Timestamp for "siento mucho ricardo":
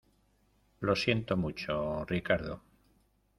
0.95-2.63